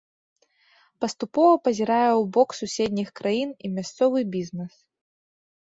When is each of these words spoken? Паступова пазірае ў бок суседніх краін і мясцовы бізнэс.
Паступова 1.05 1.59
пазірае 1.65 2.07
ў 2.07 2.23
бок 2.39 2.49
суседніх 2.61 3.09
краін 3.21 3.49
і 3.65 3.73
мясцовы 3.77 4.19
бізнэс. 4.39 4.73